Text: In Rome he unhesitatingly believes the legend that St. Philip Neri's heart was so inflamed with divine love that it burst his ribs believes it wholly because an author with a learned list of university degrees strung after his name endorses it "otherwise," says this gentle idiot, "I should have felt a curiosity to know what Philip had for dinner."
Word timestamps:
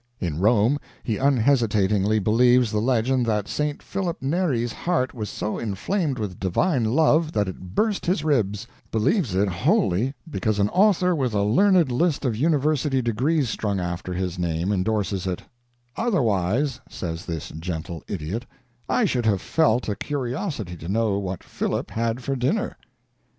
In 0.19 0.39
Rome 0.39 0.79
he 1.03 1.17
unhesitatingly 1.17 2.17
believes 2.17 2.71
the 2.71 2.81
legend 2.81 3.23
that 3.27 3.47
St. 3.47 3.83
Philip 3.83 4.19
Neri's 4.19 4.73
heart 4.73 5.13
was 5.13 5.29
so 5.29 5.59
inflamed 5.59 6.17
with 6.17 6.39
divine 6.39 6.85
love 6.85 7.33
that 7.33 7.47
it 7.47 7.75
burst 7.75 8.07
his 8.07 8.23
ribs 8.23 8.65
believes 8.91 9.35
it 9.35 9.47
wholly 9.47 10.15
because 10.27 10.57
an 10.57 10.69
author 10.69 11.13
with 11.13 11.35
a 11.35 11.43
learned 11.43 11.91
list 11.91 12.25
of 12.25 12.35
university 12.35 13.03
degrees 13.03 13.47
strung 13.49 13.79
after 13.79 14.11
his 14.11 14.39
name 14.39 14.71
endorses 14.71 15.27
it 15.27 15.43
"otherwise," 15.95 16.79
says 16.89 17.27
this 17.27 17.49
gentle 17.59 18.01
idiot, 18.07 18.47
"I 18.89 19.05
should 19.05 19.27
have 19.27 19.39
felt 19.39 19.87
a 19.87 19.95
curiosity 19.95 20.75
to 20.77 20.89
know 20.89 21.19
what 21.19 21.43
Philip 21.43 21.91
had 21.91 22.23
for 22.23 22.35
dinner." 22.35 22.75